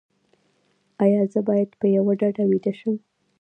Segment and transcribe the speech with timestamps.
[1.03, 2.95] ایا زه باید په یوه ډډه ویده شم؟